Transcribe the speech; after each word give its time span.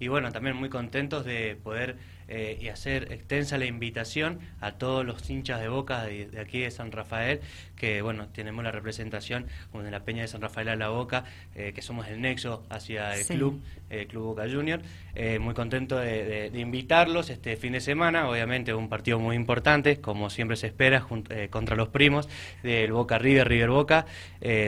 y 0.00 0.08
bueno, 0.08 0.32
también 0.32 0.56
muy 0.56 0.70
contentos 0.70 1.24
de 1.24 1.56
poder 1.62 1.96
eh, 2.32 2.56
y 2.60 2.68
hacer 2.68 3.12
extensa 3.12 3.58
la 3.58 3.64
invitación 3.64 4.38
a 4.60 4.78
todos 4.78 5.04
los 5.04 5.28
hinchas 5.28 5.60
de 5.60 5.66
Boca 5.66 6.04
de, 6.04 6.30
aquí 6.40 6.60
de 6.60 6.70
San 6.70 6.92
Rafael, 6.92 7.40
que 7.74 8.02
bueno, 8.02 8.28
tenemos 8.28 8.62
la 8.62 8.70
representación 8.70 9.46
de 9.74 9.90
la 9.90 10.04
Peña 10.04 10.22
de 10.22 10.28
San 10.28 10.40
Rafael 10.40 10.68
a 10.68 10.76
la 10.76 10.90
Boca, 10.90 11.24
eh, 11.56 11.72
que 11.74 11.82
somos 11.82 12.06
el 12.06 12.20
nexo 12.20 12.64
hacia 12.70 13.16
el 13.16 13.26
club, 13.26 13.60
el 13.90 14.06
Club 14.06 14.26
Boca 14.26 14.44
Junior. 14.48 14.80
Eh, 15.16 15.40
muy 15.40 15.54
contento 15.54 15.98
de, 15.98 16.52
invitarlos 16.54 17.30
este 17.30 17.56
fin 17.56 17.72
de 17.72 17.80
semana, 17.80 18.28
obviamente 18.30 18.72
un 18.74 18.88
partido 18.88 19.18
muy 19.18 19.34
importante, 19.34 20.00
como 20.00 20.30
siempre 20.30 20.56
se 20.56 20.68
espera, 20.68 21.04
contra 21.50 21.74
los 21.74 21.88
primos 21.88 22.28
del 22.62 22.92
Boca 22.92 23.18
River, 23.18 23.48
River 23.48 23.70
Boca, 23.70 24.06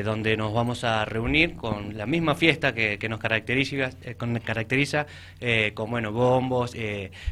donde 0.05 0.37
nos 0.37 0.53
vamos 0.53 0.83
a 0.83 1.05
reunir 1.05 1.55
con 1.55 1.97
la 1.97 2.07
misma 2.07 2.35
fiesta 2.35 2.75
que, 2.75 3.09
nos 3.09 3.21
caracteriza, 3.21 3.91
con, 4.17 4.37
caracteriza 4.41 5.07
con 5.75 5.91
bueno, 5.91 6.13
bombos, 6.13 6.77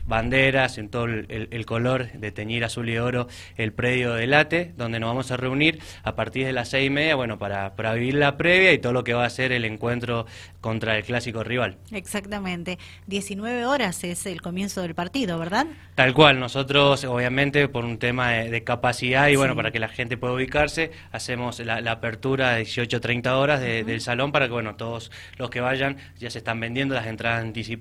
banderas, 0.07 0.79
en 0.79 0.89
todo 0.89 1.05
el, 1.05 1.67
color 1.67 2.11
de 2.13 2.33
teñir 2.33 2.65
azul 2.65 2.89
y 2.89 2.99
oro 2.99 3.29
el 3.57 3.73
predio 3.73 4.15
de 4.15 4.27
Late, 4.27 4.73
donde 4.77 4.99
nos 4.99 5.11
vamos 5.11 5.31
a 5.31 5.37
reunir 5.37 5.81
a 6.03 6.15
partir 6.17 6.47
de 6.47 6.53
las 6.53 6.71
seis 6.71 6.89
y 6.89 6.91
media, 6.91 7.15
bueno, 7.15 7.39
para, 7.39 7.77
para 7.77 7.95
vivir 7.95 8.15
la 8.15 8.37
previa 8.37 8.73
y 8.73 8.79
todo 8.79 8.93
lo 8.93 9.05
que 9.05 9.15
va 9.15 9.25
a 9.25 9.31
ser 9.31 9.53
el 9.53 9.65
encuentro 9.65 10.27
contra 10.61 10.97
el 10.97 11.05
clásico 11.05 11.45
rival. 11.45 11.77
Exactamente. 11.93 12.79
19 13.07 13.67
horas 13.67 14.05
es 14.05 14.27
el 14.27 14.43
comienzo 14.43 14.83
del 14.83 14.95
partido, 14.95 15.39
¿verdad? 15.39 15.67
Tal 15.95 16.15
cual. 16.15 16.39
Nosotros, 16.39 17.05
obviamente, 17.05 17.69
por 17.69 17.85
un 17.85 17.99
tema 17.99 18.31
de, 18.31 18.65
capacidad 18.65 19.29
y 19.29 19.37
bueno, 19.37 19.57
para 19.57 19.71
que 19.71 19.79
la 19.79 19.89
gente 19.89 20.17
pueda 20.17 20.35
ubicarse, 20.35 20.91
hacemos 21.13 21.61
la, 21.61 21.77
apertura 21.91 22.53
de 22.53 22.63
18-30 22.63 23.33
horas 23.33 23.61
del 23.61 24.01
salón 24.01 24.33
para 24.33 24.47
que, 24.47 24.53
bueno, 24.53 24.77
todos 24.77 25.11
los 25.39 25.51
que 25.51 25.61
vayan, 25.61 25.97
ya 26.19 26.31
se 26.31 26.39
están 26.39 26.61
vendiendo 26.61 26.95
las 26.95 27.07
entradas 27.07 27.43
anticipadas, 27.43 27.80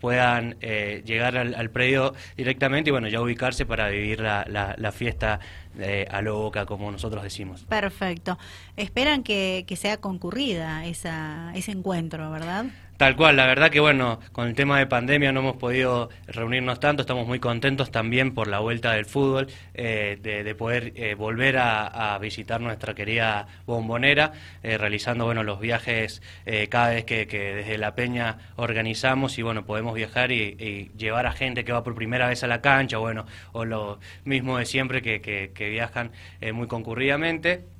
puedan 0.00 0.56
eh, 0.60 1.02
llegar 1.04 1.36
al, 1.36 1.70
predio 1.70 2.14
directamente 2.36 2.90
y 2.90 2.92
bueno, 2.92 3.08
ya 3.08 3.20
ubicarse 3.20 3.66
para 3.66 3.88
vivir 3.88 4.20
la, 4.20 4.44
la, 4.76 4.92
fiesta 4.92 5.40
eh, 5.78 6.06
a 6.10 6.22
lo 6.22 6.38
boca, 6.38 6.66
como 6.66 6.90
nosotros 6.90 7.22
decimos. 7.22 7.64
Perfecto. 7.64 8.38
Esperan 8.76 9.22
que, 9.22 9.64
que 9.66 9.76
sea 9.76 9.98
concurrida 9.98 10.86
esa, 10.86 11.52
ese 11.54 11.72
encuentro, 11.72 12.30
¿verdad? 12.30 12.66
Tal 13.00 13.16
cual, 13.16 13.34
la 13.34 13.46
verdad 13.46 13.70
que 13.70 13.80
bueno, 13.80 14.20
con 14.30 14.46
el 14.46 14.54
tema 14.54 14.78
de 14.78 14.86
pandemia 14.86 15.32
no 15.32 15.40
hemos 15.40 15.56
podido 15.56 16.10
reunirnos 16.26 16.80
tanto, 16.80 17.00
estamos 17.00 17.26
muy 17.26 17.38
contentos 17.38 17.90
también 17.90 18.34
por 18.34 18.46
la 18.46 18.58
vuelta 18.58 18.92
del 18.92 19.06
fútbol, 19.06 19.46
eh, 19.72 20.18
de, 20.20 20.54
poder 20.54 20.92
eh, 20.96 21.14
volver 21.14 21.56
a, 21.56 22.18
visitar 22.20 22.60
nuestra 22.60 22.94
querida 22.94 23.46
bombonera, 23.64 24.32
eh, 24.62 24.76
realizando 24.76 25.24
bueno 25.24 25.42
los 25.44 25.60
viajes 25.60 26.20
cada 26.68 26.90
vez 26.90 27.06
que, 27.06 27.24
desde 27.24 27.78
La 27.78 27.94
Peña 27.94 28.36
organizamos 28.56 29.38
y 29.38 29.42
bueno, 29.42 29.64
podemos 29.64 29.94
viajar 29.94 30.30
y, 30.30 30.90
llevar 30.98 31.26
a 31.26 31.32
gente 31.32 31.64
que 31.64 31.72
va 31.72 31.82
por 31.82 31.94
primera 31.94 32.28
vez 32.28 32.44
a 32.44 32.48
la 32.48 32.60
cancha, 32.60 32.98
bueno, 32.98 33.24
o 33.52 33.64
lo 33.64 33.98
mismo 34.26 34.58
de 34.58 34.66
siempre 34.66 35.00
que, 35.00 35.22
que 35.22 35.70
viajan 35.70 36.10
muy 36.52 36.66
concurridamente. 36.66 37.79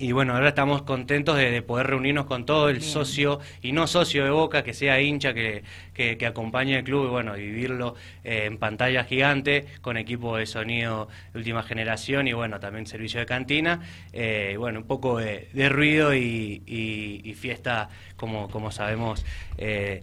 Y 0.00 0.12
bueno, 0.12 0.32
ahora 0.32 0.48
estamos 0.48 0.80
contentos 0.80 1.36
de, 1.36 1.60
poder 1.60 1.88
reunirnos 1.88 2.24
con 2.24 2.46
todo 2.46 2.70
el 2.70 2.80
socio 2.80 3.38
y 3.60 3.72
no 3.72 3.86
socio 3.86 4.24
de 4.24 4.30
Boca, 4.30 4.64
que 4.64 4.72
sea 4.72 4.98
hincha, 4.98 5.34
que, 5.34 5.62
que, 5.92 6.26
acompañe 6.26 6.78
el 6.78 6.84
club 6.84 7.04
y 7.04 7.10
bueno, 7.10 7.34
vivirlo 7.34 7.96
eh, 8.24 8.44
en 8.46 8.56
pantalla 8.56 9.04
gigante, 9.04 9.66
con 9.82 9.98
equipo 9.98 10.38
de 10.38 10.46
sonido 10.46 11.08
de 11.34 11.40
última 11.40 11.62
generación 11.62 12.28
y 12.28 12.32
bueno, 12.32 12.58
también 12.60 12.86
servicio 12.86 13.20
de 13.20 13.26
cantina. 13.26 13.82
Eh, 14.14 14.56
bueno, 14.58 14.78
un 14.78 14.86
poco 14.86 15.18
de, 15.18 15.50
ruido 15.68 16.14
y, 16.14 17.36
fiesta, 17.38 17.90
como, 18.16 18.48
como 18.48 18.72
sabemos. 18.72 19.22
Eh, 19.58 20.02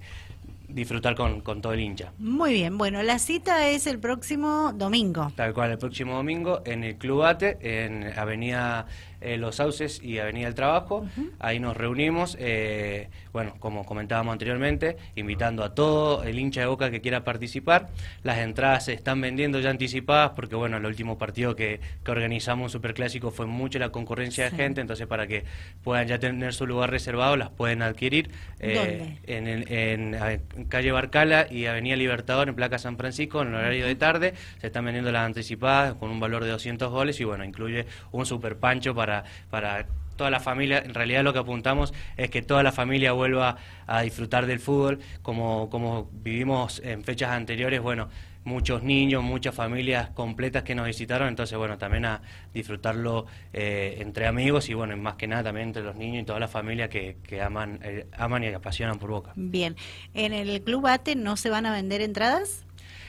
disfrutar 0.70 1.16
con, 1.16 1.42
con, 1.42 1.62
todo 1.62 1.73
el 1.73 1.80
hincha. 1.80 2.12
Muy 2.18 2.52
bien, 2.52 2.78
bueno, 2.78 3.02
la 3.02 3.20
cita 3.20 3.70
es 3.70 3.88
el 3.88 4.00
próximo 4.00 4.73
domingo. 4.73 5.31
Tal 5.36 5.53
cual, 5.53 5.72
el 5.72 5.78
próximo 5.78 6.16
domingo 6.16 6.62
en 6.66 6.84
el 6.84 6.98
Club 6.98 7.23
Ate, 7.23 7.58
en 7.62 8.03
Avenida 8.18 8.86
eh, 9.22 9.38
Los 9.38 9.55
Sauces 9.55 10.01
y 10.01 10.19
Avenida 10.19 10.45
del 10.45 10.55
Trabajo. 10.55 11.05
Ahí 11.39 11.59
nos 11.59 11.75
reunimos, 11.75 12.38
eh, 12.39 13.09
bueno, 13.33 13.55
como 13.59 13.85
comentábamos 13.85 14.33
anteriormente, 14.33 14.97
invitando 15.16 15.63
a 15.63 15.73
todo 15.73 16.23
el 16.23 16.38
hincha 16.38 16.61
de 16.61 16.67
Boca 16.67 16.91
que 16.91 17.01
quiera 17.01 17.23
participar. 17.23 17.89
Las 18.23 18.39
entradas 18.39 18.85
se 18.85 18.94
están 18.94 19.22
vendiendo 19.22 19.59
ya 19.59 19.69
anticipadas 19.69 20.31
porque, 20.35 20.55
bueno, 20.55 20.78
el 20.78 20.85
último 20.85 21.17
partido 21.17 21.55
que, 21.55 21.79
que 22.03 22.11
organizamos, 22.11 22.66
un 22.66 22.69
superclásico, 22.69 23.31
fue 23.31 23.45
mucho 23.45 23.79
la 23.79 23.89
concurrencia 23.89 24.50
de 24.50 24.55
gente, 24.55 24.81
entonces 24.81 25.07
para 25.07 25.28
que 25.28 25.45
puedan 25.84 26.07
ya 26.07 26.19
tener 26.19 26.53
su 26.53 26.67
lugar 26.67 26.91
reservado, 26.91 27.38
las 27.38 27.49
pueden 27.49 27.81
adquirir. 27.81 28.29
Eh, 28.59 29.17
en, 29.28 29.47
en, 29.47 30.67
calle 30.69 30.91
Barcala 30.91 31.47
y 31.49 31.66
Avenida 31.66 31.95
Libertador, 31.95 32.49
en 32.49 32.55
Placa 32.55 32.78
San 32.78 32.97
Francisco, 32.97 33.41
en 33.41 33.53
horario 33.53 33.85
de 33.85 33.95
tarde. 33.95 34.34
Se 34.59 34.67
están 34.67 34.85
vendiendo 34.85 35.11
las 35.11 35.25
anticipadas 35.25 35.95
con 35.95 36.09
un 36.09 36.19
valor 36.19 36.44
de 36.44 36.51
200 36.51 36.91
goles 36.91 37.19
y, 37.19 37.23
bueno, 37.23 37.44
incluye 37.44 37.85
un 38.11 38.25
super 38.25 38.57
pancho 38.57 38.94
para 38.94 39.06
para, 39.50 39.88
toda 40.16 40.31
la 40.31 40.40
familia. 40.40 40.79
En 40.79 40.95
realidad 40.95 41.23
lo 41.23 41.31
que 41.31 41.40
apuntamos 41.40 41.94
es 42.18 42.31
que 42.31 42.41
toda 42.41 42.63
la 42.63 42.72
familia 42.72 43.12
vuelva 43.12 43.57
a 43.85 44.01
disfrutar 44.01 44.47
del 44.47 44.59
fútbol 44.59 45.00
como, 45.22 45.69
como 45.69 46.09
vivimos 46.12 46.81
en 46.84 47.03
fechas 47.03 47.29
anteriores. 47.29 47.81
Bueno, 47.81 48.09
muchos 48.47 48.81
niños, 48.81 49.22
muchas 49.23 49.53
familias 49.53 50.09
completas 50.09 50.63
que 50.63 50.73
nos 50.73 50.88
visitaron, 50.88 51.28
entonces 51.28 51.57
bueno, 51.57 51.78
también 51.78 52.06
a 52.06 52.22
disfrutarlo 52.53 53.28
eh, 53.53 53.97
entre 54.00 54.25
amigos 54.25 54.69
y 54.69 54.73
bueno, 54.73 54.96
más 54.97 55.16
que 55.16 55.28
nada 55.28 55.44
también 55.44 55.67
entre 55.67 55.84
los 55.84 55.96
niños 55.96 56.23
y 56.23 56.25
toda 56.25 56.40
la 56.40 56.47
familia 56.47 56.90
que, 56.90 57.17
que 57.23 57.41
aman, 57.41 57.79
eh, 57.84 58.07
aman 58.17 58.44
y 58.44 58.47
apasionan 58.47 58.97
por 58.97 59.12
Boca. 59.12 59.34
Bien, 59.35 59.75
¿en 60.13 60.34
el 60.34 60.62
Club 60.63 60.88
ATE 60.88 61.16
no 61.16 61.38
se 61.38 61.50
van 61.50 61.66
a 61.66 61.73
vender 61.73 62.01
entradas? 62.01 62.66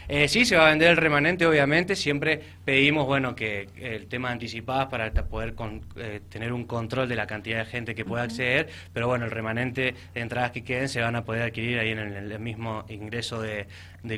Eh, 0.08 0.26
sí, 0.26 0.46
se 0.46 0.56
va 0.56 0.66
a 0.66 0.70
vender 0.70 0.88
el 0.88 0.96
remanente, 0.96 1.46
obviamente. 1.46 1.94
Siempre 1.94 2.41
pedimos, 2.64 3.06
bueno, 3.06 3.34
que 3.34 3.69
el 3.76 4.06
tema 4.06 4.28
de 4.28 4.32
anticipadas 4.32 4.86
para 4.86 5.12
poder 5.12 5.54
eh, 5.96 6.20
tener 6.30 6.54
un 6.54 6.64
control 6.64 7.08
de 7.08 7.14
la 7.14 7.26
cantidad 7.26 7.58
de 7.58 7.66
gente 7.66 7.94
que 7.94 8.06
pueda 8.06 8.22
acceder. 8.22 8.70
Pero 8.94 9.06
bueno, 9.06 9.26
el 9.26 9.30
remanente 9.30 9.94
de 10.14 10.20
entradas 10.20 10.52
que 10.52 10.64
queden 10.64 10.88
se 10.88 11.02
van 11.02 11.14
a 11.14 11.24
poder 11.24 11.42
adquirir 11.42 11.78
ahí 11.78 11.91
en 11.91 11.98
el, 11.98 12.38
mismo 12.38 12.86
ingreso 12.88 13.42
de, 13.42 13.66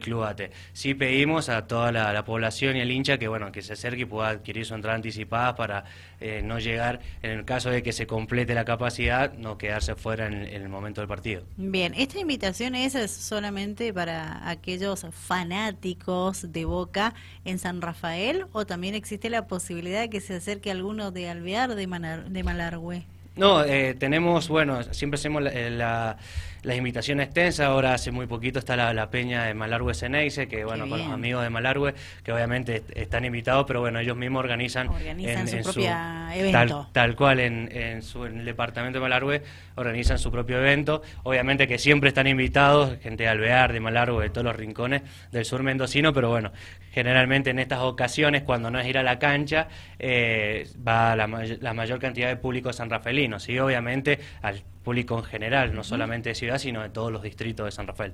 Club 0.00 0.22
ATE. 0.22 0.52
Sí 0.72 0.94
pedimos 0.94 1.48
a 1.48 1.66
toda 1.66 1.90
la, 1.90 2.24
población 2.24 2.76
y 2.76 2.80
el 2.80 2.90
hincha 2.92 3.18
que, 3.18 3.26
bueno, 3.26 3.50
que 3.50 3.60
se 3.60 3.72
acerque 3.72 4.02
y 4.02 4.04
pueda 4.04 4.28
adquirir 4.28 4.64
su 4.64 4.74
entrada 4.74 4.94
anticipada 4.94 5.56
para 5.56 5.84
eh, 6.20 6.42
no 6.44 6.60
llegar, 6.60 7.00
en 7.22 7.30
el 7.30 7.44
caso 7.44 7.70
de 7.70 7.82
que 7.82 7.92
se 7.92 8.06
complete 8.06 8.54
la 8.54 8.64
capacidad, 8.64 9.32
no 9.32 9.58
quedarse 9.58 9.96
fuera 9.96 10.26
en, 10.26 10.34
en 10.34 10.62
el 10.62 10.68
momento 10.68 11.00
del 11.00 11.08
partido. 11.08 11.42
Bien, 11.56 11.94
esta 11.96 12.20
invitación 12.20 12.76
es 12.76 12.92
solamente 13.10 13.92
para 13.92 14.48
aquellos 14.48 15.06
fanáticos 15.12 15.79
de 15.80 16.64
Boca 16.64 17.14
en 17.44 17.58
San 17.58 17.80
Rafael 17.80 18.46
o 18.52 18.66
también 18.66 18.94
existe 18.94 19.30
la 19.30 19.46
posibilidad 19.46 20.00
de 20.00 20.10
que 20.10 20.20
se 20.20 20.36
acerque 20.36 20.70
alguno 20.70 21.10
de 21.10 21.28
Alvear 21.28 21.74
de, 21.74 21.86
de 22.28 22.42
Malargüe? 22.44 23.04
No, 23.36 23.64
eh, 23.64 23.94
tenemos, 23.94 24.48
bueno, 24.48 24.82
siempre 24.92 25.16
hacemos 25.16 25.42
la, 25.42 25.50
eh, 25.50 25.70
la, 25.70 26.18
las 26.62 26.76
invitaciones 26.76 27.26
extensas. 27.26 27.66
Ahora 27.66 27.94
hace 27.94 28.10
muy 28.10 28.26
poquito 28.26 28.58
está 28.58 28.76
la, 28.76 29.10
peña 29.10 29.44
de 29.44 29.54
Malargüe 29.54 29.94
Ceneice, 29.94 30.48
que 30.48 30.64
bueno, 30.64 30.88
con 30.88 30.98
los 30.98 31.08
amigos 31.08 31.42
de 31.42 31.50
Malargüe, 31.50 31.94
que 32.22 32.32
obviamente 32.32 32.82
están 32.94 33.24
invitados, 33.24 33.64
pero 33.66 33.80
bueno, 33.80 33.98
ellos 33.98 34.16
mismos 34.16 34.40
organizan, 34.40 34.88
organizan 34.88 35.48
su 35.48 35.62
propio 35.62 35.90
evento. 36.34 36.88
Tal, 36.92 37.16
cual 37.16 37.40
en, 37.40 37.68
en, 37.72 38.02
su, 38.02 38.24
en 38.24 38.40
el 38.40 38.44
departamento 38.44 38.98
de 38.98 39.02
Malargüe 39.02 39.42
organizan 39.76 40.18
su 40.18 40.30
propio 40.30 40.58
evento. 40.58 41.02
Obviamente 41.22 41.66
que 41.66 41.78
siempre 41.78 42.08
están 42.08 42.26
invitados, 42.26 42.98
gente 43.00 43.24
de 43.24 43.28
Alvear, 43.28 43.72
de 43.72 43.80
Malargüe, 43.80 44.24
de 44.24 44.30
todos 44.30 44.44
los 44.44 44.56
rincones 44.56 45.02
del 45.32 45.44
sur 45.44 45.62
mendocino, 45.62 46.12
pero 46.12 46.30
bueno, 46.30 46.52
generalmente 46.92 47.50
en 47.50 47.58
estas 47.58 47.80
ocasiones, 47.80 48.42
cuando 48.42 48.70
no 48.70 48.78
es 48.78 48.86
ir 48.86 48.98
a 48.98 49.02
la 49.02 49.18
cancha, 49.18 49.68
eh, 49.98 50.68
va 50.86 51.16
la, 51.16 51.26
la, 51.26 51.74
mayor 51.74 51.98
cantidad 51.98 52.28
de 52.28 52.36
público 52.36 52.72
San 52.72 52.90
Rafaelino, 52.90 53.38
¿sí? 53.38 53.58
Obviamente 53.58 54.18
al 54.42 54.62
público 54.82 55.18
en 55.18 55.24
general, 55.24 55.74
no 55.74 55.84
solamente 55.84 56.30
de 56.30 56.34
ciudad, 56.34 56.58
sino 56.58 56.82
de 56.82 56.88
todos 56.88 57.12
los 57.12 57.22
distritos 57.22 57.66
de 57.66 57.72
San 57.72 57.86
Rafael. 57.86 58.12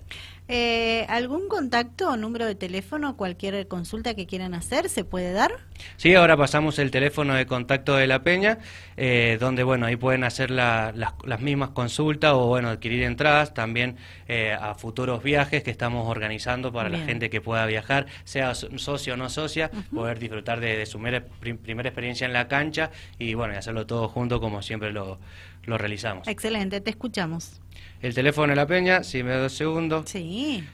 Eh, 0.49 1.07
¿Algún 1.09 1.49
contacto 1.49 2.11
o 2.11 2.17
número 2.17 2.45
de 2.47 2.55
teléfono, 2.55 3.17
cualquier 3.17 3.69
consulta 3.69 4.15
que 4.15 4.27
quieran 4.27 4.55
hacer, 4.55 4.89
se 4.89 5.05
puede 5.05 5.33
dar? 5.33 5.53
Sí, 5.97 6.15
ahora 6.15 6.37
pasamos 6.37 6.79
el 6.79 6.91
teléfono 6.91 7.35
de 7.35 7.47
contacto 7.47 7.97
de 7.97 8.07
La 8.07 8.23
Peña, 8.23 8.59
eh, 8.97 9.37
donde, 9.39 9.63
bueno, 9.63 9.87
ahí 9.87 9.97
pueden 9.97 10.25
hacer 10.25 10.51
las, 10.51 10.95
mismas 11.41 11.71
consultas 11.71 12.33
o, 12.33 12.47
bueno, 12.47 12.69
adquirir 12.69 13.03
entradas, 13.05 13.55
también 13.55 13.97
eh, 14.27 14.57
a 14.59 14.75
futuros 14.75 15.23
viajes 15.23 15.63
que 15.63 15.71
estamos 15.71 16.09
organizando 16.09 16.73
para 16.73 16.89
la 16.89 16.99
gente 16.99 17.31
que 17.31 17.41
pueda 17.41 17.67
viajar, 17.67 18.07
sea 18.25 18.55
socio 18.55 19.15
o 19.15 19.17
no 19.17 19.29
socia, 19.29 19.71
poder 19.95 20.19
disfrutar 20.19 20.61
de, 20.61 20.85
su 20.87 20.99
primera 20.99 21.89
experiencia 21.89 22.27
en 22.27 22.33
la 22.33 22.49
cancha 22.49 22.91
y, 23.19 23.35
bueno, 23.35 23.55
y 23.55 23.57
hacerlo 23.57 23.87
todo 23.87 24.09
junto 24.09 24.41
como 24.41 24.63
siempre 24.63 24.93
lo 24.93 25.19
lo 25.67 25.79
realizamos. 25.79 26.27
Excelente, 26.29 26.81
te 26.81 26.91
escuchamos. 26.91 27.61
El 28.01 28.15
teléfono 28.15 28.51
de 28.51 28.57
la 28.57 28.67
Peña, 28.67 29.03
si 29.03 29.23
me 29.23 29.31
da 29.31 29.39
dos 29.39 29.53
segundos. 29.53 30.09
Sí. 30.09 30.65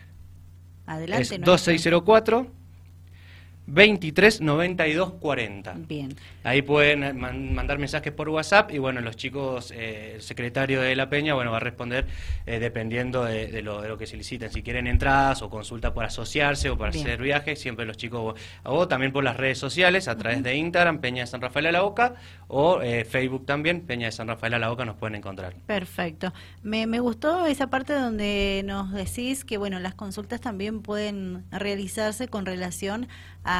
Adelante. 0.86 1.34
Es 1.34 1.40
2604 1.40 2.61
23 3.66 4.40
92 4.40 5.12
40. 5.20 5.74
Bien. 5.88 6.14
Ahí 6.42 6.62
pueden 6.62 7.04
eh, 7.04 7.12
mandar 7.12 7.78
mensajes 7.78 8.12
por 8.12 8.28
WhatsApp 8.28 8.72
y 8.72 8.78
bueno, 8.78 9.00
los 9.00 9.16
chicos, 9.16 9.72
eh, 9.74 10.14
el 10.16 10.22
secretario 10.22 10.80
de 10.80 10.96
la 10.96 11.08
Peña, 11.08 11.34
bueno, 11.34 11.52
va 11.52 11.58
a 11.58 11.60
responder 11.60 12.06
eh, 12.46 12.58
dependiendo 12.58 13.24
de, 13.24 13.62
lo, 13.62 13.80
de, 13.80 13.88
lo, 13.88 13.96
que 13.96 14.06
soliciten. 14.06 14.50
Si 14.50 14.62
quieren 14.62 14.88
entradas 14.88 15.42
o 15.42 15.50
consulta 15.50 15.94
por 15.94 16.04
asociarse 16.04 16.70
o 16.70 16.76
para 16.76 16.90
hacer 16.90 17.22
viajes, 17.22 17.60
siempre 17.60 17.86
los 17.86 17.96
chicos, 17.96 18.38
o 18.64 18.88
también 18.88 19.12
por 19.12 19.22
las 19.22 19.36
redes 19.36 19.58
sociales, 19.58 20.08
a 20.08 20.16
través 20.16 20.42
de 20.42 20.56
Instagram, 20.56 20.98
Peña 21.00 21.22
de 21.22 21.26
San 21.28 21.40
Rafael 21.40 21.66
a 21.66 21.72
la 21.72 21.82
Boca, 21.82 22.14
o 22.48 22.80
Facebook 23.08 23.46
también, 23.46 23.82
Peña 23.82 24.06
de 24.06 24.12
San 24.12 24.26
Rafael 24.26 24.54
a 24.54 24.58
la 24.58 24.68
Boca, 24.68 24.84
nos 24.84 24.96
pueden 24.96 25.14
encontrar. 25.14 25.54
Perfecto. 25.66 26.32
Me, 26.62 26.86
me 26.86 26.98
gustó 27.00 27.46
esa 27.46 27.68
parte 27.68 27.92
donde 27.92 28.62
nos 28.64 28.92
decís 28.92 29.44
que, 29.44 29.56
bueno, 29.56 29.78
las 29.78 29.94
consultas 29.94 30.40
también 30.40 30.82
pueden 30.82 31.44
realizarse 31.50 32.28
con 32.28 32.44
relación 32.44 33.08
a 33.44 33.51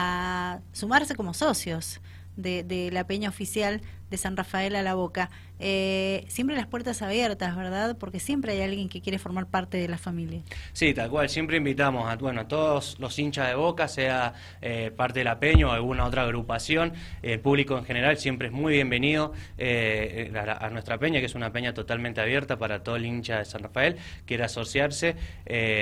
sumarse 0.72 1.14
como 1.14 1.34
socios 1.34 2.00
de, 2.36 2.90
la 2.92 3.06
peña 3.06 3.28
oficial 3.28 3.80
de 4.10 4.16
San 4.18 4.36
Rafael 4.36 4.76
a 4.76 4.82
la 4.82 4.94
Boca. 4.94 5.30
Eh, 5.58 6.24
siempre 6.28 6.56
las 6.56 6.66
puertas 6.66 7.00
abiertas, 7.02 7.56
¿verdad? 7.56 7.96
Porque 7.98 8.20
siempre 8.20 8.52
hay 8.52 8.60
alguien 8.60 8.88
que 8.88 9.00
quiere 9.00 9.18
formar 9.18 9.46
parte 9.46 9.78
de 9.78 9.88
la 9.88 9.96
familia. 9.96 10.42
Sí, 10.72 10.92
tal 10.92 11.08
cual. 11.08 11.28
Siempre 11.28 11.56
invitamos 11.56 12.10
a, 12.10 12.16
bueno, 12.16 12.46
todos 12.46 12.98
los 12.98 13.18
hinchas 13.18 13.48
de 13.48 13.54
Boca, 13.54 13.88
sea 13.88 14.34
eh, 14.60 14.92
parte 14.94 15.20
de 15.20 15.24
la 15.24 15.38
peña 15.38 15.68
o 15.68 15.70
alguna 15.70 16.04
otra 16.04 16.22
agrupación. 16.22 16.92
El 17.22 17.40
público 17.40 17.78
en 17.78 17.84
general 17.84 18.18
siempre 18.18 18.48
es 18.48 18.52
muy 18.52 18.74
bienvenido 18.74 19.32
eh, 19.56 20.32
a, 20.34 20.68
nuestra 20.70 20.98
peña, 20.98 21.20
que 21.20 21.26
es 21.26 21.34
una 21.34 21.52
peña 21.52 21.72
totalmente 21.72 22.20
abierta 22.20 22.58
para 22.58 22.82
todo 22.82 22.96
el 22.96 23.06
hincha 23.06 23.38
de 23.38 23.44
San 23.44 23.62
Rafael. 23.62 23.96
Quiere 24.26 24.44
asociarse, 24.44 25.16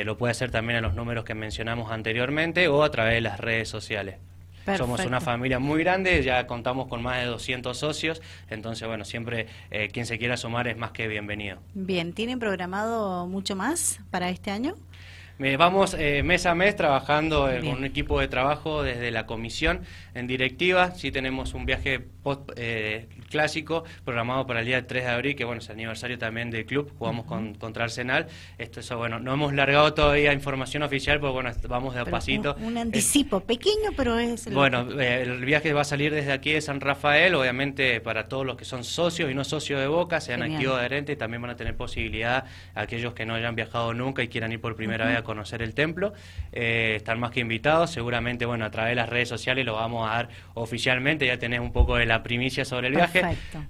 lo 0.05 0.17
puede 0.19 0.33
hacer 0.33 0.51
también 0.51 0.79
a 0.79 0.83
los 0.83 0.95
números 0.95 1.25
que 1.25 1.35
mencionamos 1.35 1.91
anteriormente 1.91 2.69
o 2.69 2.85
a 2.85 2.91
través 2.91 3.15
de 3.15 3.23
las 3.23 3.41
redes 3.41 3.69
sociales. 3.69 4.17
Somos 4.77 5.05
una 5.05 5.21
familia 5.21 5.59
muy 5.59 5.83
grande, 5.83 6.23
ya 6.23 6.47
contamos 6.47 6.87
con 6.89 7.03
más 7.03 7.19
de 7.19 7.27
200 7.27 7.77
socios, 7.77 8.23
entonces, 8.49 8.87
bueno, 8.87 9.05
siempre 9.05 9.47
eh, 9.71 9.89
quien 9.89 10.07
se 10.07 10.19
quiera 10.19 10.37
sumar 10.37 10.69
es 10.69 10.77
más 10.77 10.93
que 10.93 11.09
bienvenido. 11.09 11.59
Bien, 11.75 12.13
¿tienen 12.13 12.39
programado 12.39 13.27
mucho 13.27 13.57
más 13.57 14.01
para 14.11 14.31
este 14.31 14.51
año? 14.51 14.77
Vamos 15.57 15.95
eh, 15.99 16.23
mes 16.23 16.45
a 16.45 16.55
mes 16.55 16.77
trabajando 16.77 17.49
con 17.61 17.79
un 17.79 17.85
equipo 17.85 18.21
de 18.21 18.29
trabajo 18.29 18.83
desde 18.83 19.11
la 19.11 19.25
comisión 19.27 19.81
en 20.15 20.27
directiva. 20.27 20.95
Sí 20.95 21.11
tenemos 21.11 21.55
un 21.55 21.65
viaje 21.65 21.99
post 21.99 22.51
eh, 22.57 23.09
clásico 23.31 23.85
programado 24.05 24.47
para 24.47 24.61
el 24.61 24.67
día 24.67 24.87
3 24.87 25.05
de 25.05 25.11
abril, 25.11 25.37
que 25.37 25.45
bueno, 25.45 25.61
es 25.61 25.69
el 25.69 25.75
aniversario 25.75 26.19
también 26.19 26.51
del 26.51 26.67
club, 26.67 26.93
jugamos 26.99 27.25
con, 27.25 27.55
contra 27.55 27.85
Arsenal. 27.85 28.27
Esto 28.59 28.81
eso, 28.81 28.99
bueno, 28.99 29.19
no 29.19 29.33
hemos 29.33 29.55
largado 29.55 29.95
todavía 29.95 30.33
información 30.33 30.83
oficial, 30.83 31.21
porque 31.21 31.33
bueno, 31.33 31.51
vamos 31.69 31.95
de 31.95 32.01
a 32.01 32.05
pasito. 32.05 32.57
Un, 32.61 32.77
anticipo 32.77 33.41
pequeño, 33.41 33.93
pero 33.97 34.19
es... 34.19 34.47
El... 34.47 34.55
Bueno, 34.55 35.01
eh, 35.01 35.23
el 35.23 35.45
viaje 35.45 35.73
va 35.73 35.83
a 35.83 35.85
salir 35.85 36.13
desde 36.13 36.33
aquí 36.33 36.53
de 36.53 36.61
San 36.61 36.81
Rafael, 36.81 37.35
obviamente 37.35 38.01
para 38.01 38.29
todos 38.29 38.45
los 38.45 38.57
que 38.57 38.65
son 38.65 38.85
socios 38.85 39.31
y 39.31 39.35
no 39.35 39.45
socios 39.45 39.81
de 39.81 39.87
Boca, 39.87 40.21
sean 40.21 40.43
activos 40.43 40.79
adherentes, 40.79 41.17
también 41.17 41.41
van 41.41 41.53
a 41.53 41.57
tener 41.57 41.77
posibilidad, 41.77 42.45
aquellos 42.75 43.15
que 43.15 43.25
no 43.25 43.35
hayan 43.35 43.55
viajado 43.55 43.95
nunca 43.95 44.23
y 44.23 44.29
quieran 44.29 44.53
ir 44.53 44.61
por 44.61 44.77
primera 44.77 45.07
vez 45.07 45.17
a 45.17 45.23
conocer 45.31 45.63
el 45.63 45.75
templo, 45.75 46.13
eh, 46.53 46.95
están 46.97 47.21
más 47.21 47.31
que 47.31 47.39
invitados, 47.39 47.91
seguramente, 47.91 48.47
bueno, 48.47 48.65
a 48.65 48.71
través 48.71 48.91
de 48.91 48.95
las 48.97 49.09
redes 49.09 49.29
sociales 49.29 49.65
lo 49.65 49.75
vamos 49.75 50.09
a 50.09 50.15
dar 50.15 50.29
oficialmente, 50.55 51.25
ya 51.25 51.39
tenés 51.39 51.61
un 51.61 51.73
poco 51.73 51.95
de 51.95 52.05
la 52.05 52.25
primicia 52.25 52.65
sobre 52.65 52.89
el 52.89 52.95
viaje, 52.97 53.23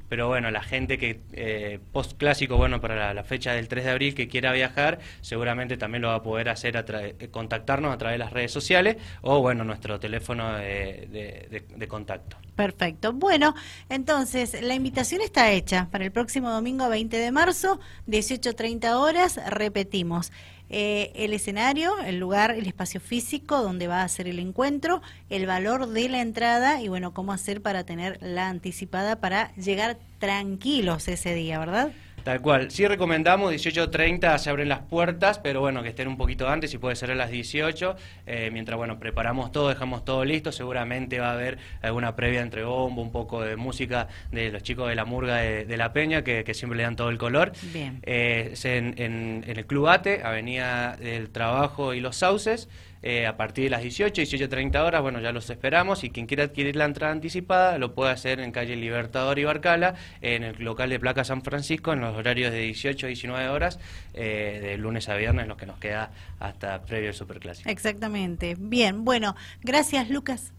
pero 0.08 0.28
bueno, 0.28 0.50
la 0.50 0.62
gente 0.62 0.96
que 0.96 1.20
eh, 1.32 1.78
post 1.92 2.16
clásico, 2.16 2.56
bueno, 2.56 2.80
para 2.80 3.12
la, 3.12 3.24
fecha 3.24 3.52
del 3.52 3.68
3 3.68 3.84
de 3.84 3.90
abril 3.90 4.14
que 4.14 4.26
quiera 4.26 4.52
viajar, 4.52 5.00
seguramente 5.20 5.76
también 5.76 6.00
lo 6.00 6.08
va 6.08 6.14
a 6.14 6.22
poder 6.22 6.48
hacer, 6.48 6.78
a 6.78 6.84
eh, 6.88 7.28
contactarnos 7.30 7.92
a 7.92 7.98
través 7.98 8.14
de 8.14 8.24
las 8.24 8.32
redes 8.32 8.50
sociales 8.50 8.96
o 9.20 9.40
bueno, 9.40 9.62
nuestro 9.64 10.00
teléfono 10.00 10.56
de, 10.56 11.62
de 11.76 11.88
contacto. 11.88 12.38
Perfecto. 12.56 13.12
Bueno, 13.12 13.54
entonces 13.88 14.60
la 14.62 14.74
invitación 14.74 15.22
está 15.22 15.50
hecha 15.50 15.88
para 15.90 16.04
el 16.04 16.12
próximo 16.12 16.50
domingo 16.50 16.88
20 16.88 17.16
de 17.16 17.32
marzo, 17.32 17.80
18.30 18.06 18.96
horas, 18.96 19.40
repetimos. 19.48 20.30
Eh, 20.72 21.11
el 21.17 21.32
escenario, 21.32 21.99
el 21.99 22.20
lugar, 22.20 22.52
el 22.52 22.67
espacio 22.69 23.00
físico 23.00 23.61
donde 23.61 23.88
va 23.88 24.05
a 24.05 24.08
ser 24.08 24.28
el 24.28 24.38
encuentro, 24.38 25.02
el 25.28 25.44
valor 25.46 25.88
de 25.88 26.08
la 26.08 26.20
entrada 26.20 26.81
y 26.81 26.87
bueno, 26.87 27.12
cómo 27.12 27.32
hacer 27.32 27.61
para 27.61 27.82
tener 27.82 28.19
la 28.22 28.49
anticipada 28.49 29.17
para 29.17 29.52
llegar 29.56 29.99
tranquilos 30.20 31.08
ese 31.08 31.34
día, 31.34 31.58
¿verdad? 31.58 31.90
Tal 32.25 32.40
cual. 32.40 32.70
Sí 32.70 32.87
recomendamos 32.87 33.52
18.30 33.52 34.38
se 34.38 34.50
abren 34.50 34.69
las 34.69 34.81
puertas, 34.81 35.38
pero 35.38 35.61
bueno, 35.61 35.82
que 35.82 35.88
estén 35.90 36.08
un 36.08 36.17
poquito 36.17 36.49
antes 36.49 36.72
y 36.75 36.78
puede 36.78 36.96
ser 36.96 37.11
a 37.11 37.14
las 37.14 37.31
18. 37.31 37.96
Eh, 38.26 38.50
mientras, 38.52 38.76
bueno, 38.76 38.99
preparamos 38.99 39.52
todo, 39.52 39.69
dejamos 39.69 40.05
todo 40.05 40.25
listo. 40.25 40.52
Seguramente 40.52 41.19
va 41.20 41.31
a 41.31 41.32
haber 41.32 41.58
alguna 41.82 42.17
previa 42.17 42.40
entre 42.40 42.64
bombo, 42.64 43.02
un 43.02 43.12
poco 43.12 43.43
de 43.43 43.56
música 43.56 44.08
de 44.31 44.50
los 44.50 44.62
chicos 44.62 44.88
de 44.88 44.94
la 44.94 45.05
murga 45.05 45.37
de, 45.37 45.76
La 45.76 45.93
Peña, 45.93 46.22
que, 46.22 46.44
siempre 46.55 46.76
le 46.76 46.82
dan 46.82 46.96
todo 46.96 47.11
el 47.11 47.19
color. 47.19 47.52
Bien. 47.72 48.00
Eh, 48.02 48.55
en, 48.64 48.94
en, 48.99 49.44
el 49.46 49.67
Club 49.67 49.88
Ate, 49.88 50.22
Avenida 50.22 50.96
del 50.96 51.31
Trabajo 51.31 51.94
y 51.94 52.00
Los 52.00 52.17
Sauces. 52.17 52.69
Eh, 53.02 53.26
a 53.26 53.37
partir 53.37 53.64
de 53.64 53.70
las 53.70 53.82
18, 53.82 54.20
18.30 54.20 54.84
horas, 54.84 55.00
bueno, 55.00 55.20
ya 55.20 55.32
los 55.32 55.49
esperamos 55.49 56.05
y 56.05 56.11
quien 56.11 56.26
quiera 56.26 56.44
adquirir 56.44 56.76
la 56.76 56.84
entrada 56.84 57.12
anticipada 57.12 57.78
lo 57.78 57.94
puede 57.94 58.12
hacer 58.12 58.40
en 58.40 58.52
calle 58.52 58.76
Libertador 58.76 59.38
y 59.38 59.44
Barcala, 59.44 59.94
en 60.20 60.43
el 60.43 60.62
local 60.62 60.90
de 60.90 61.00
Placa 61.00 61.25
San 61.25 61.43
Francisco, 61.43 61.94
en 61.94 62.00
los 62.00 62.09
horarios 62.16 62.52
de 62.52 62.58
18 62.58 63.06
a 63.06 63.08
19 63.08 63.48
horas, 63.48 63.78
eh, 64.14 64.60
de 64.62 64.76
lunes 64.78 65.08
a 65.08 65.16
viernes, 65.16 65.48
lo 65.48 65.56
que 65.56 65.66
nos 65.66 65.78
queda 65.78 66.10
hasta 66.38 66.82
previo 66.82 67.08
al 67.08 67.14
Superclásico. 67.14 67.68
Exactamente. 67.68 68.56
Bien, 68.58 69.04
bueno, 69.04 69.36
gracias 69.62 70.10
Lucas. 70.10 70.52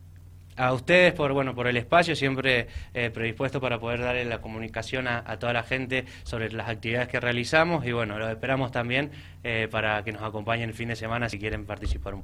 A 0.57 0.74
ustedes 0.74 1.13
por 1.13 1.31
bueno 1.31 1.56
por 1.56 1.68
el 1.68 1.77
espacio, 1.77 2.15
siempre 2.15 2.68
eh, 2.94 3.09
predispuesto 3.09 3.62
para 3.62 3.80
poder 3.80 4.01
darle 4.01 4.25
la 4.25 4.42
comunicación 4.42 5.07
a, 5.07 5.24
toda 5.39 5.53
la 5.53 5.63
gente 5.63 6.06
sobre 6.24 6.51
las 6.51 6.68
actividades 6.68 7.07
que 7.07 7.19
realizamos 7.21 7.86
y 7.86 7.94
bueno, 7.94 8.19
los 8.19 8.30
esperamos 8.30 8.71
también 8.71 9.12
para 9.71 10.03
que 10.03 10.12
nos 10.12 10.21
acompañen 10.21 10.69
el 10.69 10.75
fin 10.75 10.89
de 10.89 10.95
semana 10.95 11.30
si 11.30 11.39
quieren 11.39 11.65
participar 11.65 12.13
un 12.13 12.19